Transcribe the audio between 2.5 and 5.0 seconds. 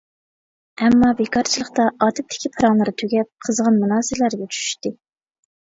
پاراڭلىرى تۈگەپ، قىزغىن مۇنازىرىلەرگە چۈشۈشتى.